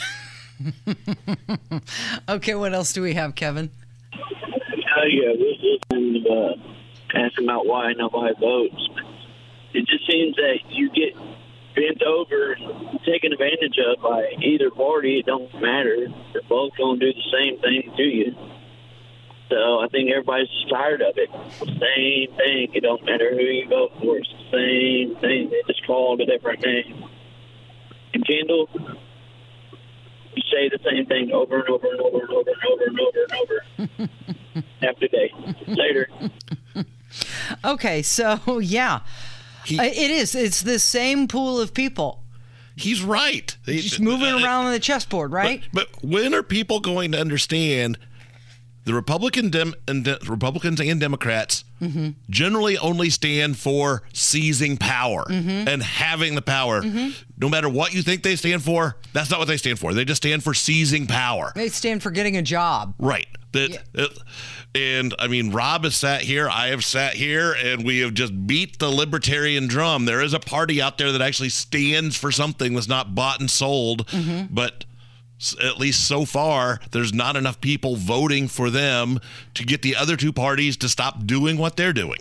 [2.29, 3.69] okay, what else do we have, Kevin?
[4.13, 6.53] Uh, yeah, this is uh,
[7.13, 8.89] asking about why nobody votes.
[9.73, 11.13] it just seems that you get
[11.75, 12.55] bent over
[13.05, 15.19] taken advantage of by either party.
[15.19, 16.07] It don't matter.
[16.33, 18.35] They're both going to do the same thing to you.
[19.49, 21.29] So I think everybody's just tired of it.
[21.59, 22.73] Same thing.
[22.73, 24.17] It don't matter who you vote for.
[24.17, 25.49] It's the same thing.
[25.49, 27.05] They just call it a different name.
[28.13, 28.67] And Kendall,
[30.57, 33.19] say the same thing over and over and over and over and over and over
[33.29, 34.09] and over
[34.81, 35.31] every day.
[35.67, 36.09] Later.
[37.63, 39.01] Okay, so yeah,
[39.71, 40.33] Uh, it is.
[40.35, 42.23] It's the same pool of people.
[42.75, 43.55] He's right.
[43.65, 45.63] Just moving around on the chessboard, right?
[45.73, 47.97] But when are people going to understand
[48.87, 52.09] the Republican dem- and de- Republicans and Democrats Mm-hmm.
[52.31, 55.67] generally only stand for seizing power Mhm.
[55.67, 56.81] and having the power.
[56.81, 57.13] Mhm.
[57.37, 59.93] No matter what you think they stand for, that's not what they stand for.
[59.93, 61.51] They just stand for seizing power.
[61.53, 62.95] They stand for getting a job.
[62.97, 63.27] Right.
[63.51, 64.17] That, it-
[64.73, 68.47] and I mean, Rob has sat here, I have sat here, and we have just
[68.47, 70.05] beat the libertarian drum.
[70.05, 73.51] There is a party out there that actually stands for something that's not bought and
[73.51, 74.47] sold, Mhm.
[74.49, 74.85] but
[75.63, 79.19] at least so far, there's not enough people voting for them
[79.53, 82.19] to get the other two parties to stop doing what they're doing.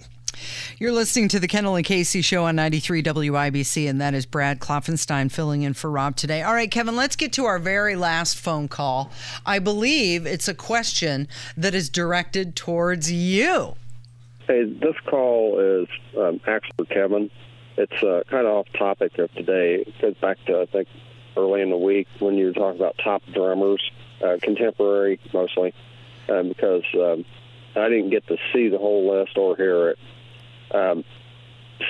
[0.78, 4.60] You're listening to the Kendall and Casey show on 93 WIBC, and that is Brad
[4.60, 6.42] Klopfenstein filling in for Rob today.
[6.42, 9.10] All right, Kevin, let's get to our very last phone call.
[9.44, 13.76] I believe it's a question that is directed towards you.
[14.46, 17.30] Hey, this call is um, actually for Kevin.
[17.78, 19.84] It's uh, kind of off topic of today.
[19.86, 20.88] It goes back to, I think,
[21.36, 23.82] early in the week when you were talking about top drummers,
[24.24, 25.74] uh, contemporary mostly,
[26.28, 27.24] uh, because um,
[27.74, 29.98] I didn't get to see the whole list or hear it.
[30.72, 31.04] Um,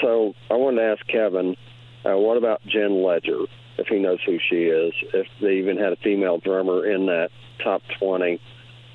[0.01, 1.57] so I wanted to ask Kevin,
[2.05, 3.41] uh, what about Jen Ledger,
[3.79, 7.31] if he knows who she is, if they even had a female drummer in that
[7.63, 8.41] top 20?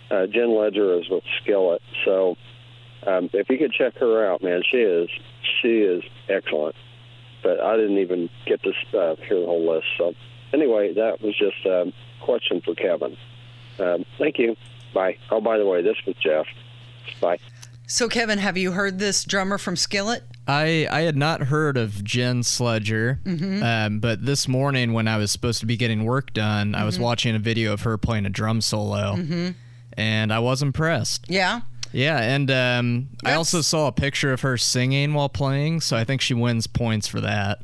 [0.09, 2.35] Uh, Jen Ledger is with Skillet, so
[3.07, 5.09] um, if you could check her out, man, she is
[5.61, 6.75] she is excellent.
[7.43, 9.87] But I didn't even get to uh, hear the whole list.
[9.97, 10.13] So
[10.53, 13.17] anyway, that was just a um, question for Kevin.
[13.79, 14.55] Um, thank you.
[14.93, 15.17] Bye.
[15.29, 16.45] Oh, by the way, this was Jeff.
[17.19, 17.37] Bye.
[17.87, 20.23] So, Kevin, have you heard this drummer from Skillet?
[20.47, 23.61] I, I had not heard of Jen Ledger, Mhm.
[23.63, 26.97] um, but this morning when I was supposed to be getting work done, I was
[26.97, 27.01] Mhm.
[27.01, 29.49] watching a video of her playing a drum solo, Mm-hmm.
[29.97, 31.25] and I was impressed.
[31.27, 31.61] Yeah.
[31.93, 36.05] Yeah, and um, I also saw a picture of her singing while playing, so I
[36.05, 37.59] think she wins points for that.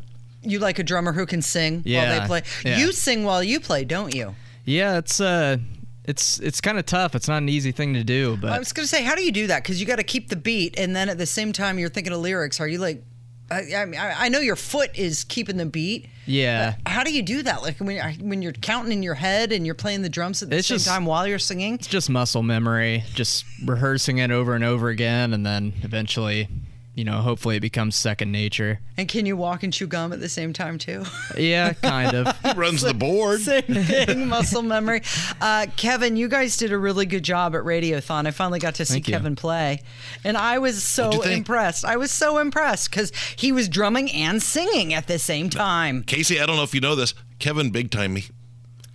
[0.50, 2.42] You like a drummer who can sing while they play.
[2.66, 2.78] yeah.
[2.78, 4.36] You sing while you play, don't you?
[4.66, 5.58] Yeah, it's uh,
[6.06, 7.16] it's it's kind of tough.
[7.16, 9.24] It's not an easy thing to do, but I was going to say, how do
[9.24, 9.64] you do that?
[9.64, 12.14] Because you got to keep the beat, and then at the same time, you're thinking
[12.14, 12.60] of lyrics.
[12.60, 13.04] Are you like,
[13.50, 16.10] I, I, mean, I I know your foot is keeping the beat.
[16.26, 16.76] yeah.
[16.86, 17.62] How do you do that?
[17.62, 20.58] Like when when you're counting in your head and you're playing the drums at the
[20.58, 21.76] It's same just- time while you're singing.
[21.76, 26.50] It's just muscle memory, just rehearsing it over and over again, and then eventually,
[26.98, 28.80] you know, hopefully it becomes second nature.
[28.98, 31.04] And can you walk and chew gum at the same time too?
[31.38, 32.58] Yeah, kind of.
[32.58, 33.40] runs the board.
[33.42, 35.04] Same thing, muscle memory.
[35.40, 38.26] Uh, Kevin, you guys did a really good job at Radiothon.
[38.26, 39.14] I finally got to see Thank you.
[39.14, 39.84] Kevin play,
[40.24, 41.86] and I was so impressed.
[41.86, 46.02] I was so impressed because he was drumming and singing at the same time.
[46.02, 47.14] Casey, I don't know if you know this.
[47.38, 48.26] Kevin big time me.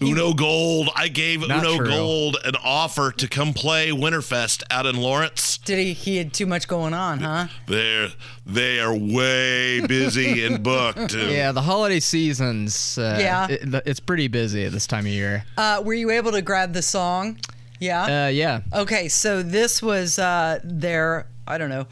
[0.03, 0.91] Uno Gold.
[0.97, 1.87] I gave Not Uno true.
[1.89, 5.59] Gold an offer to come play Winterfest out in Lawrence.
[5.59, 5.93] Did he?
[5.93, 7.47] He had too much going on, huh?
[7.67, 8.09] They're
[8.45, 11.15] they are way busy and booked.
[11.33, 12.99] Yeah, the holiday seasons.
[12.99, 13.47] Uh, Yeah.
[13.49, 15.45] it- it's pretty busy at this time of year.
[15.57, 17.39] Uh, were you able to grab the song?
[17.79, 18.27] Yeah.
[18.27, 18.61] Uh, yeah.
[18.75, 21.87] Okay, so this was uh, their, I don't know,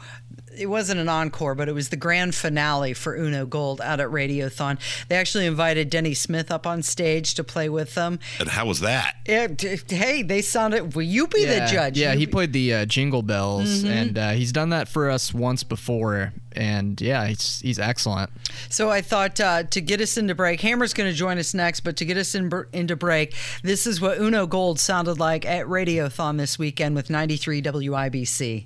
[0.61, 4.07] it wasn't an encore, but it was the grand finale for Uno Gold out at
[4.09, 4.77] Radiothon.
[5.07, 8.19] They actually invited Denny Smith up on stage to play with them.
[8.39, 9.15] And how was that?
[9.25, 11.97] It, hey, they sounded, will you be yeah, the judge?
[11.97, 13.89] Yeah, You he be- played the uh, Jingle Bells, Mhm.
[13.89, 16.33] and uh, he's done that for us once before.
[16.53, 18.29] And yeah, he's he's excellent.
[18.67, 21.79] So I thought uh, to get us into break, Hammer's going to join us next,
[21.79, 25.65] but to get us in, into break, this is what Uno Gold sounded like at
[25.65, 28.65] Radiothon this weekend with 93 WIBC.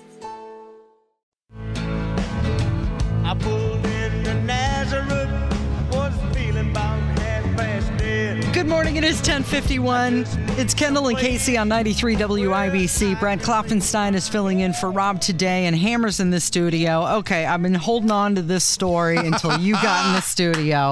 [8.71, 8.95] Morning.
[8.95, 10.25] It is 1051.
[10.57, 13.19] It's Kendall and Casey on 93 WIBC.
[13.19, 17.05] Brad Klopfenstein is filling in for Rob today, and Hammer's in the studio.
[17.17, 20.89] Okay, I've been holding on to this story until you got in the studio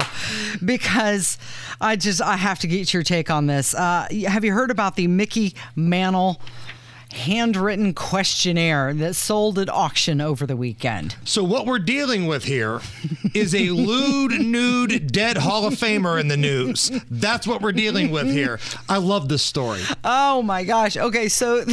[0.62, 1.38] because
[1.80, 3.74] I just I have to get your take on this.
[3.74, 6.38] Uh, have you heard about the Mickey Mantle?
[7.12, 11.16] Handwritten questionnaire that sold at auction over the weekend.
[11.24, 12.80] So what we're dealing with here
[13.34, 16.90] is a lewd, nude, dead Hall of Famer in the news.
[17.10, 18.60] That's what we're dealing with here.
[18.88, 19.82] I love this story.
[20.04, 20.96] Oh my gosh.
[20.96, 21.64] Okay, so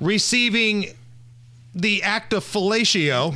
[0.00, 0.86] receiving
[1.74, 3.34] the act of fellatio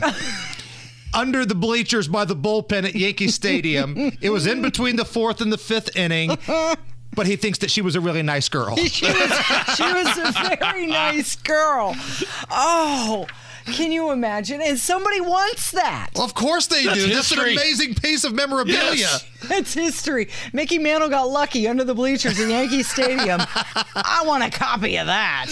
[1.14, 4.12] under the bleachers by the bullpen at Yankee Stadium.
[4.20, 6.36] It was in between the fourth and the fifth inning.
[7.14, 8.76] But he thinks that she was a really nice girl.
[8.76, 9.32] she was
[9.76, 11.94] she was a very nice girl.
[12.50, 13.26] Oh,
[13.66, 14.60] can you imagine?
[14.60, 16.10] And somebody wants that.
[16.14, 17.12] Well, Of course they That's do.
[17.14, 18.94] That's an amazing piece of memorabilia.
[18.94, 19.26] Yes.
[19.48, 20.28] That's history.
[20.54, 23.40] Mickey Mantle got lucky under the bleachers in Yankee Stadium.
[23.94, 25.50] I want a copy of that.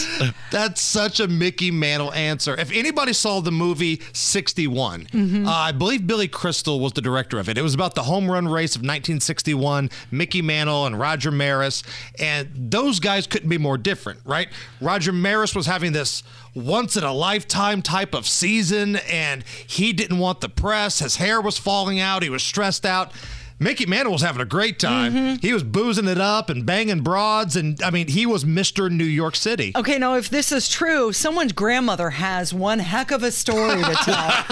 [0.50, 2.54] That's such a Mickey Mantle answer.
[2.58, 5.46] If anybody saw the movie 61, Mhm.
[5.46, 7.58] uh, I believe Billy Crystal was the director of it.
[7.58, 11.82] It was about the home run race of 1961, Mickey Mantle and Roger Maris.
[12.18, 14.48] And those guys couldn't be more different, right?
[14.80, 16.22] Roger Maris was having this
[16.54, 20.98] once in a lifetime type of season, and he didn't want the press.
[20.98, 23.12] His hair was falling out, he was stressed out.
[23.62, 25.14] Mickey Mantle was having a great time.
[25.14, 25.34] Mm-hmm.
[25.40, 28.90] He was boozing it up and banging broads, and I mean, he was Mr.
[28.90, 29.72] New York City.
[29.76, 33.94] Okay, now if this is true, someone's grandmother has one heck of a story to
[33.94, 34.04] tell.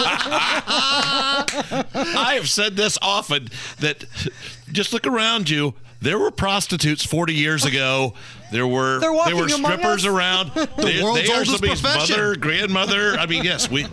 [1.93, 3.49] I have said this often
[3.79, 4.05] that
[4.71, 5.73] just look around you.
[5.99, 8.13] There were prostitutes 40 years ago.
[8.51, 10.51] There were They're walking there were among strippers around.
[10.61, 12.15] The they, world's they are oldest profession.
[12.17, 13.11] mother, grandmother.
[13.17, 13.85] I mean, yes, we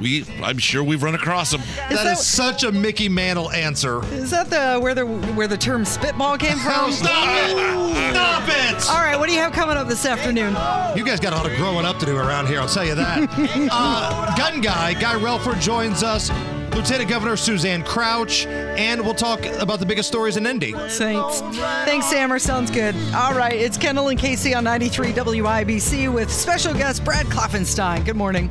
[0.00, 1.60] we I'm sure we've run across them.
[1.90, 4.04] That is such a Mickey Mantle answer.
[4.12, 6.92] Is that the where the where the term spitball came from?
[6.92, 8.12] Stop it!
[8.12, 8.88] Stop it!
[8.88, 10.52] All right, what do you have coming up this afternoon?
[10.96, 12.94] You guys got a lot of growing up to do around here, I'll tell you
[12.94, 13.28] that.
[13.72, 16.30] uh, gun guy, Guy Relford joins us.
[16.76, 20.72] Lieutenant Governor Suzanne Crouch, and we'll talk about the biggest stories in Indy.
[20.72, 21.40] Thanks.
[21.86, 22.38] Thanks, Hammer.
[22.38, 22.94] Sounds good.
[23.14, 28.04] All right, it's Kendall and Casey on 93 WIBC with special guest Brad Klopfenstein.
[28.04, 28.50] Good morning.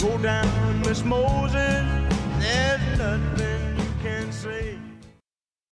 [0.00, 1.94] Go down, Miss Moses.